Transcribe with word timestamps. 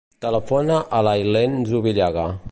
Telefona 0.25 0.79
a 0.99 1.01
l'Aylen 1.09 1.55
Zubillaga. 1.73 2.25